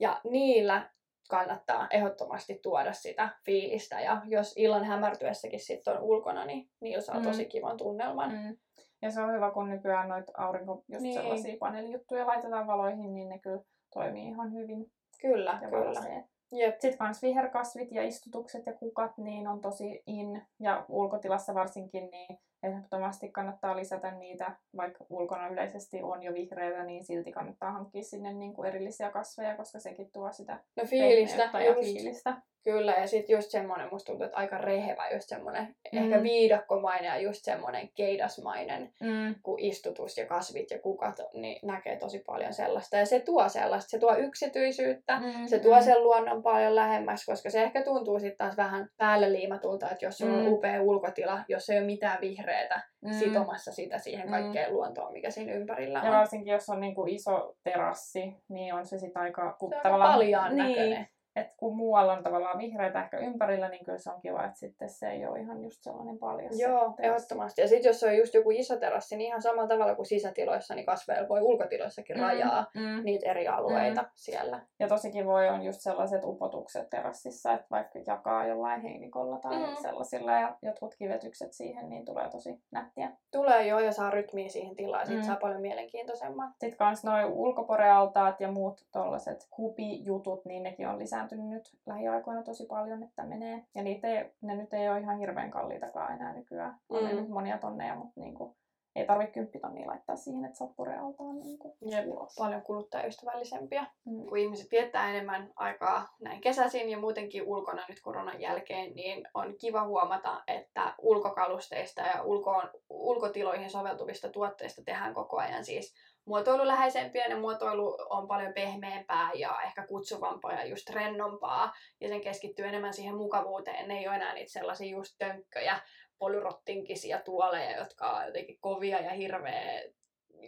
[0.00, 0.90] Ja niillä
[1.30, 4.00] kannattaa ehdottomasti tuoda sitä fiilistä.
[4.00, 7.24] Ja jos illan hämärtyessäkin sitten on ulkona, niin niillä saa Mm.
[7.24, 8.32] tosi kivan tunnelman.
[8.32, 8.56] Mm.
[9.02, 11.14] Ja se on hyvä, kun nykyään noita aurinko, just Niin.
[11.14, 13.62] sellaisia paneelijuttuja laitetaan valoihin, niin ne kyllä
[13.94, 14.86] toimii ihan hyvin
[15.20, 15.84] Kyllä, ja kyllä.
[15.84, 16.24] valaisee.
[16.52, 16.74] Jep.
[16.80, 20.42] Sitten kans viherkasvit ja istutukset ja kukat, niin on tosi in.
[20.60, 27.04] Ja ulkotilassa varsinkin, niin ehdottomasti kannattaa lisätä niitä, vaikka ulkona yleisesti on jo vihreätä, niin
[27.04, 31.60] silti kannattaa hankkia sinne niin kuin erillisiä kasveja, koska sekin tuo sitä No fiilistä, pehmeyttä
[31.60, 32.34] ja just, fiilistä.
[32.64, 32.92] kyllä.
[32.92, 35.98] Ja sitten just semmoinen, musta tuntuu, että aika rehevä, just semmoinen Mm.
[36.04, 39.34] ehkä viidakkomainen ja just semmoinen keidasmainen Mm.
[39.42, 42.96] kun istutus ja kasvit ja kukat, niin näkee tosi paljon sellaista.
[42.96, 45.46] Ja se tuo sellaista, se tuo yksityisyyttä, Mm.
[45.46, 49.90] se tuo sen luonnon paljon lähemmäs, koska se ehkä tuntuu sitten taas vähän päälle liimatulta,
[49.90, 50.52] että jos sulla on Mm.
[50.52, 52.20] upea ulkotila, jos ei ole mitään
[52.52, 53.12] vihreätä Mm.
[53.12, 54.30] sitomassa sitä siihen Mm.
[54.30, 56.16] kaikkeen luontoon, mikä siinä ympärillä Ja on.
[56.18, 59.56] varsinkin jos on niinku iso terassi, niin on se sitten aika...
[59.58, 61.08] Kun Se on aika paljaan niin, näköinen.
[61.36, 64.88] Et kun muualla on tavallaan vihreitä ehkä ympärillä, niin kyllä se on kiva, että sitten
[64.90, 66.56] se ei ole ihan just sellainen paljas.
[66.56, 67.02] se Joo, terassi.
[67.06, 67.60] ehdottomasti.
[67.60, 70.86] Ja sitten jos on just joku iso terassi, niin ihan samalla tavalla kuin sisätiloissa, niin
[70.86, 73.04] kasveilla voi ulkotiloissakin rajaa Mm.
[73.04, 74.60] niitä eri alueita siellä.
[74.80, 79.66] Ja tosi kivoja on just sellaiset upotukset terassissa, että vaikka jakaa jollain heinikolla tai Mm.
[79.68, 79.76] mm.
[79.82, 83.10] sellaisilla ja jotkut kivetykset siihen, niin tulee tosi nättiä.
[83.30, 85.22] Tulee jo ja saa rytmiä siihen tilaan, sit Mm.
[85.22, 86.52] saa paljon mielenkiintoisemman.
[86.60, 92.66] Sitten kans noin ulkoporealtaat ja muut tollaset hupijutut, niin nekin on lisääntynyt nyt lähiaikoina tosi
[92.66, 93.66] paljon, että menee.
[93.74, 96.78] Ja niitä ei, ne nyt ei ole ihan hirveän kalliitakaan enää nykyään.
[96.88, 97.16] On Mm.
[97.16, 98.56] nyt monia tonneja, mutta niinku,
[98.96, 102.34] ei tarvitse kymppitonnia laittaa siihen, että saa purealtaan niinku Jep, ulos.
[102.38, 103.86] paljon kuluttajaystävällisempiä.
[104.04, 104.26] Mm.
[104.26, 109.54] Kun ihmiset viettää enemmän aikaa näin kesäisin ja muutenkin ulkona nyt koronan jälkeen, niin on
[109.60, 117.28] kiva huomata, että ulkokalusteista ja ulkoon, ulkotiloihin soveltuvista tuotteista tehdään koko ajan siis muotoiluläheisempiä.
[117.28, 121.72] Ne muotoilu on paljon pehmeämpää ja ehkä kutsuvampaa ja just rennompaa.
[122.00, 123.88] Ja sen keskittyy enemmän siihen mukavuuteen.
[123.88, 125.80] Ne ei ole enää niitä sellaisia just tönkköjä,
[126.18, 129.82] polyrottinkisia tuoleja, jotka on jotenkin kovia ja hirveä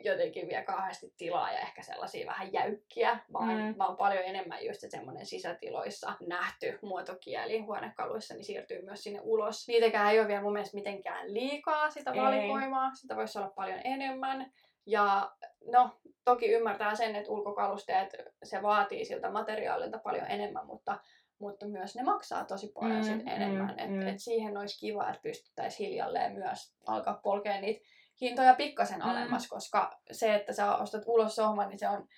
[0.05, 3.75] jotenkin vie kauheasti tilaa ja ehkä sellaisia vähän jäykkiä, vaan, Mm.
[3.79, 9.69] vaan paljon enemmän just se semmoinen sisätiloissa nähty muotokieli huonekaluissa, niin siirtyy myös sinne ulos.
[9.69, 12.21] Niitäkään ei ole vielä mun mielestä mitenkään liikaa sitä Ei.
[12.21, 14.53] valikoimaa, sitä voisi olla paljon enemmän.
[14.87, 15.33] Ja
[15.67, 15.91] no,
[16.25, 20.99] toki ymmärtää sen, että ulkokalusteet, se vaatii siltä materiaalilta paljon enemmän, mutta
[21.39, 23.67] mutta myös ne maksaa tosi paljon Mm, sit enemmän.
[23.67, 24.07] mm, et, mm.
[24.09, 27.85] et siihen olisi kiva, että pystyttäisiin hiljalleen myös alkaa polkea niitä
[28.21, 29.09] hintoja pikkasen Mm.
[29.11, 32.09] alemmas, koska se, että sä ostat ulos sohvan, niin se on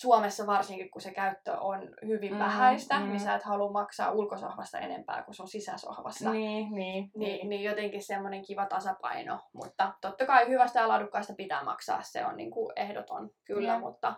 [0.00, 3.08] Suomessa varsinkin, kun se käyttö on hyvin Mm, vähäistä, mm.
[3.08, 6.32] niin sä et halua maksaa ulkosohvasta enempää kuin sun sisäsohvassa.
[6.32, 11.64] Niin, niin, Niin, niin jotenkin semmoinen kiva tasapaino, mutta totta kai hyvästä ja laadukkaasta pitää
[11.64, 13.80] maksaa, se on niin kuin ehdoton kyllä, Jep.
[13.80, 14.14] mutta,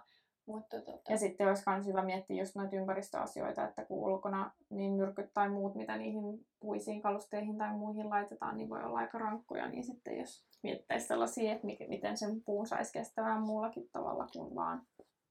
[0.46, 4.92] mutta tota, Ja sitten olisi myös hyvä miettiä just noita ympäristöasioita, että kun ulkona niin
[4.92, 9.68] myrkyt tai muut, mitä niihin puisiin kalusteihin tai muihin laitetaan, niin voi olla aika rankkoja.
[9.68, 14.82] Niin sitten jos miettäisi sellaisia, että miten sen puun saisi kestämään muullakin tavalla kuin vaan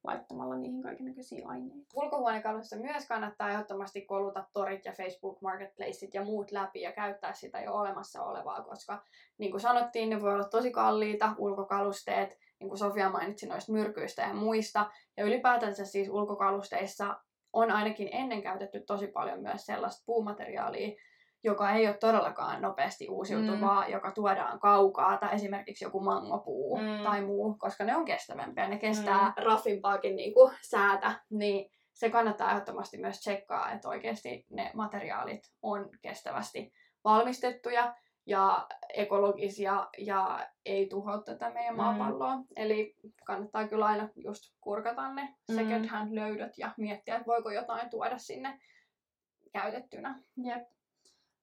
[0.03, 1.85] laittamalla niihin kaikennäköisiä aineita.
[1.95, 7.61] ulkohuonekalusta myös kannattaa ehdottomasti koluta torit ja Facebook Marketplaceit ja muut läpi ja käyttää sitä
[7.61, 9.03] jo olemassa olevaa, koska
[9.37, 14.21] niin kuin sanottiin, ne voi olla tosi kalliita ulkokalusteet, niin kuin Sofia mainitsi noista myrkyistä
[14.21, 14.91] ja muista.
[15.17, 17.15] Ja ylipäätänsä siis ulkokalusteissa
[17.53, 20.97] on ainakin ennen käytetty tosi paljon myös sellaista puumateriaalia,
[21.43, 23.91] joka ei ole todellakaan nopeasti uusiutuvaa, mm.
[23.91, 27.03] joka tuodaan kaukaa, tai esimerkiksi joku mangopuu Mm.
[27.03, 29.43] tai muu, koska ne on kestävämpiä, ne kestää mm.
[29.43, 35.89] raffimpaakin niin kuin säätä, niin se kannattaa ehdottomasti myös tsekkaa, että oikeasti ne materiaalit on
[36.01, 36.73] kestävästi
[37.03, 41.77] valmistettuja ja ekologisia ja ei tuhoa tätä meidän Mm.
[41.81, 42.37] maapalloa.
[42.55, 45.55] Eli kannattaa kyllä aina just kurkata ne Mm.
[45.55, 48.59] second hand löydöt ja miettiä, että voiko jotain tuoda sinne
[49.53, 50.19] käytettynä.
[50.43, 50.63] Jep.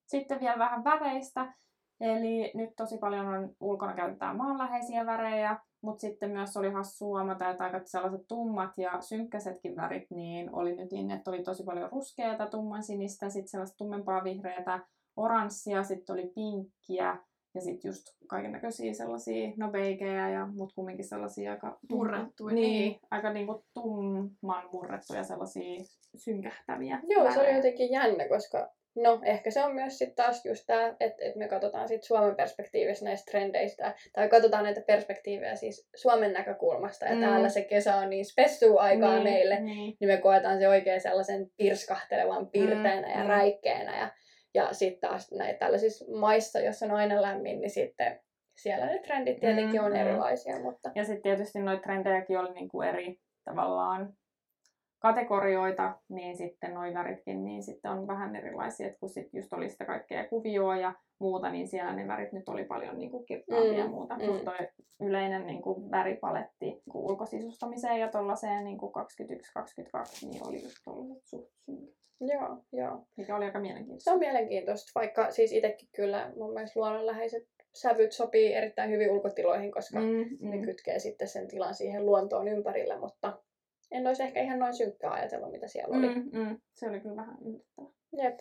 [0.09, 1.53] Sitten vielä vähän väreistä.
[1.99, 7.49] Eli nyt tosi paljon on ulkona käytetään maanläheisiä värejä, mutta sitten myös oli hassu huomata,
[7.49, 11.89] että aika sellaiset tummat ja synkkäisetkin värit, niin oli nyt niin, että oli tosi paljon
[11.91, 14.79] ruskeata, tumman sinistä, sitten sellaista tummempaa vihreätä,
[15.17, 17.17] oranssia, sitten oli pinkkiä
[17.55, 22.81] ja sitten just kaiken näköisiä sellaisia, no beigejä ja mut kumminkin sellaisia aika Murrettuja, niin,
[22.81, 22.99] niin.
[23.11, 25.83] aika niinku tumman murrettuja sellaisia
[26.15, 30.63] synkähtäviä Joo, se oli jotenkin jännä, koska no ehkä se on myös sitten taas just
[30.67, 35.89] tämä, että et me katsotaan sit Suomen perspektiivistä näistä trendeistä, tai katsotaan näitä perspektiivejä siis
[35.95, 37.17] Suomen näkökulmasta, ja Mm.
[37.17, 37.23] mm.
[37.25, 39.97] täällä se kesä on niin spessua aikaa niin, meille, Niin.
[39.99, 43.27] niin me koetaan se oikein sellaisen pirskahtelevan pirteänä Mm, ja mm.
[43.29, 44.11] räikkeenä, ja,
[44.53, 48.19] ja sitten taas näitä tällaisissa maissa, jossa on aina lämmin, niin sitten
[48.61, 49.97] siellä ne trendit tietenkin Mm, on mm.
[49.97, 54.13] erilaisia, mutta Ja sitten tietysti noita trendejäkin oli niinku eri tavallaan
[54.99, 59.69] kategorioita, niin sitten noi väritkin niin sitten on vähän erilaisia, että kun sitten just oli
[59.69, 63.85] sitä kaikkea kuvioa ja muuta, niin siellä ne värit nyt oli paljon niinku kirkkaampia ja
[63.85, 64.15] Mm, muuta.
[64.15, 64.23] mm.
[64.23, 64.57] Just toi
[65.01, 68.91] yleinen niinku väripaletti niinku ulkosisustamiseen ja tollaiseen niinku
[70.25, 73.03] 21-22, niin oli just tollaset suht synkät, joo, joo.
[73.17, 74.11] mikä oli aika Se mielenkiintoista.
[74.11, 77.43] on mielenkiintoista, vaikka siis itsekin kyllä mun mielestä luonnonläheiset
[77.75, 80.05] sävyt sopii erittäin hyvin ulkotiloihin, koska mm,
[80.39, 83.37] Mm, ne kytkee sitten sen tilan siihen luontoon ympärillä, mutta
[83.91, 86.15] en olisi ehkä ihan noin synkkää ajatellut, mitä siellä oli.
[86.15, 86.29] Mm.
[86.39, 86.57] Mm.
[86.73, 87.89] Se oli kyllä vähän yllättävää.
[88.17, 88.39] Jep.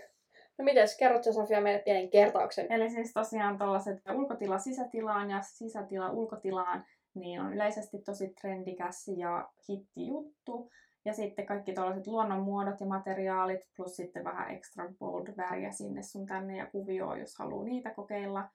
[0.59, 2.73] No mites, kerrot sä Sofia meille pienen kertauksen?
[2.73, 6.85] Eli siis tosiaan tällaiset ulkotila sisätilaan ja sisätila ulkotilaan,
[7.15, 10.71] niin on yleisesti tosi trendikäs ja hitti juttu.
[11.05, 16.27] Ja sitten kaikki tällaiset luonnonmuodot ja materiaalit, plus sitten vähän extra bold väriä sinne sun
[16.27, 18.49] tänne ja kuvioon, jos haluaa niitä kokeilla.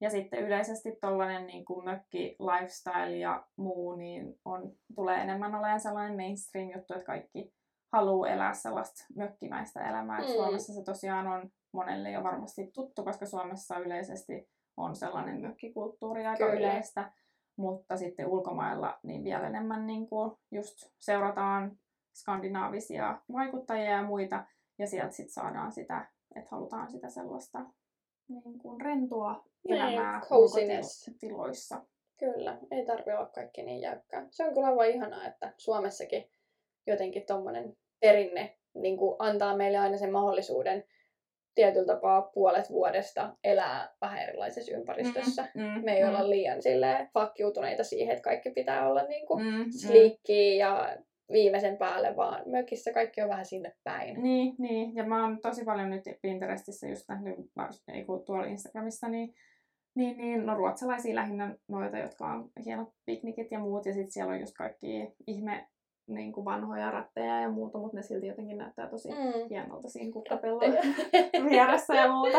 [0.00, 5.80] Ja sitten yleisesti tollainen niin kuin mökki, lifestyle ja muu, niin on, tulee enemmän olemaan
[5.80, 7.52] sellainen mainstream juttu, että kaikki
[7.92, 10.20] haluaa elää sellaista mökkimäistä elämää.
[10.20, 10.26] Mm.
[10.26, 16.46] Suomessa se tosiaan on monelle jo varmasti tuttu, koska Suomessa yleisesti on sellainen mökkikulttuuri aika
[16.46, 16.58] Kyllä.
[16.58, 17.12] yleistä.
[17.56, 21.78] Mutta sitten ulkomailla niin vielä enemmän niin kuin just seurataan
[22.14, 24.44] skandinaavisia vaikuttajia ja muita.
[24.78, 27.66] Ja sieltä sitten saadaan sitä, että halutaan sitä sellaista
[28.30, 31.80] niin kuin rentoa Niin, elämää ulkotiloissa.
[32.18, 34.26] Kyllä, ei tarvi olla kaikki niin jäykkää.
[34.30, 36.30] Se on kyllä aivan ihanaa, että Suomessakin
[36.86, 40.84] jotenkin tommonen perinne niin kuin antaa meille aina sen mahdollisuuden
[41.54, 45.48] tietyllä tapaa puolet vuodesta elää vähän erilaisessa ympäristössä.
[45.54, 49.50] Mm, Me ei olla liian silleen fakkiutuneita siihen, että kaikki pitää olla niin kuin mm,
[49.50, 49.70] mm.
[49.70, 50.96] sliikkiä ja
[51.32, 54.22] viimeisen päälle, vaan mökissä kaikki on vähän sinne päin.
[54.22, 57.36] Niin, niin, ja mä oon tosi paljon nyt Pinterestissä just nähnyt,
[57.92, 59.34] ei kun tuolla Instagramissa, niin,
[59.94, 64.32] niin, niin no ruotsalaisia lähinnä noita, jotka on hienot piknikit ja muut, ja sitten siellä
[64.32, 65.66] on just kaikki ihme
[66.06, 69.48] niin kuin vanhoja rättejä ja muuta, mutta ne silti jotenkin näyttää tosi Mm.
[69.50, 70.60] hienolta siinä kukkapellon
[71.50, 72.38] vieressä ja muuta.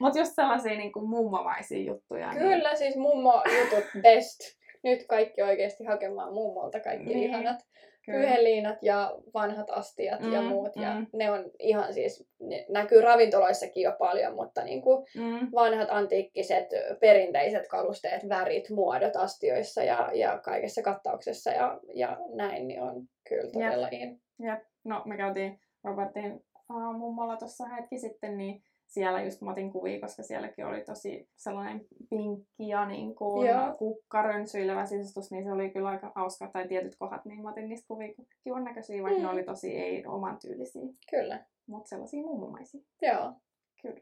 [0.00, 2.32] Mutta just sellaisia niin kuin mummomaisia juttuja.
[2.32, 4.40] Niin, Kyllä, siis mummo jutut best.
[4.84, 7.56] Nyt kaikki oikeasti hakemaan mummolta kaikki Niin, ihanat
[8.04, 8.18] kyllä.
[8.18, 10.76] pyyheliinat ja vanhat astiat ja Mm, muut.
[10.76, 11.06] Ja mm.
[11.12, 16.66] ne on ihan siis, ne näkyy ravintoloissakin jo paljon, mutta niin kuin Mm, vanhat antiikkiset
[17.00, 23.50] perinteiset kalusteet, värit, muodot astioissa ja, ja kaikessa kattauksessa ja, ja näin, niin on kyllä
[23.52, 24.20] todella in.
[24.42, 24.62] Jep.
[24.84, 26.32] No, me käytiin Robertin
[26.70, 28.62] uh, mummolla tuossa hetki sitten, niin
[28.92, 33.74] siellä just mä otin kuvia, koska sielläkin oli tosi sellainen pinkki ja niin kuin Joo.
[33.78, 37.88] kukkarönsyilevä sisustus, niin se oli kyllä aika hauska, tai tietyt kohdat, niin mä otin niistä
[37.88, 38.08] kuvia
[38.44, 39.24] kivan näköisiä, vaikka Mm.
[39.24, 41.44] ne oli tosi ei oman tyylisiä, Kyllä.
[41.66, 42.80] mutta sellaisia mummomaisia.
[43.02, 43.32] Joo.
[43.82, 44.00] Kyllä.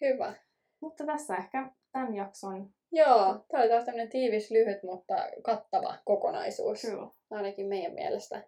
[0.00, 0.34] Hyvä.
[0.80, 6.82] Mutta tässä ehkä tämän jakson Joo, tämä oli taas tämmöinen tiivis, lyhyt, mutta kattava kokonaisuus.
[6.82, 7.08] kyllä.
[7.30, 8.42] Ainakin meidän mielestä.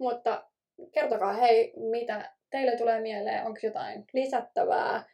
[0.00, 0.44] Mutta
[0.92, 5.04] kertokaa hei, mitä teille tulee mieleen, onko jotain lisättävää,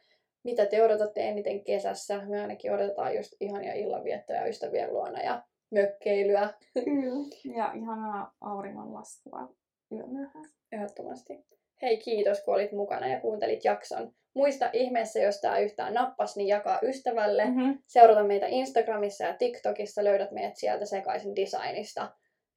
[0.43, 2.25] mitä te odotatte eniten kesässä.
[2.25, 7.55] Me ainakin odotetaan just ihania illanviettoja ystävien luona ja mökkeilyä Kyllä.
[7.57, 9.49] Ja ihanaa auringonlaskua
[9.91, 10.45] yömyöhään.
[10.71, 11.45] ehdottomasti.
[11.81, 14.13] Hei, kiitos kun olit mukana ja kuuntelit jakson.
[14.33, 17.45] Muista ihmeessä, jos tämä yhtään nappas, niin jakaa ystävälle.
[17.45, 17.79] Mm-hmm.
[17.87, 22.11] Seurata meitä Instagramissa ja TikTokissa, löydät meidät sieltä sekaisin designista.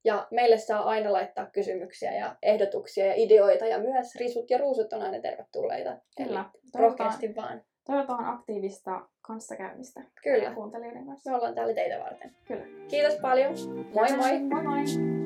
[0.05, 4.93] Ja meille saa aina laittaa kysymyksiä ja ehdotuksia ja ideoita ja myös risut ja ruusut
[4.93, 5.99] on aina tervetulleita.
[6.17, 6.41] Kyllä.
[6.41, 7.65] Eli rohkeasti vaan.
[7.87, 10.51] Toivotaan aktiivista kanssakäymistä Kyllä.
[10.51, 11.31] kuuntelijoiden kanssa.
[11.31, 12.31] Me ollaan täällä teitä varten.
[12.49, 12.65] Kyllä.
[12.89, 13.53] Kiitos paljon.
[13.95, 14.41] Moi moi!
[14.41, 15.24] Moi moi!